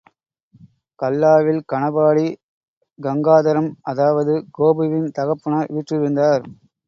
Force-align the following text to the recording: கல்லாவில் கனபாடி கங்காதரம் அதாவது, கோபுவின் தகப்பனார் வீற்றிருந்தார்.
கல்லாவில் 0.99 1.59
கனபாடி 1.71 2.25
கங்காதரம் 2.99 3.69
அதாவது, 3.83 4.45
கோபுவின் 4.51 5.07
தகப்பனார் 5.11 5.71
வீற்றிருந்தார். 5.71 6.45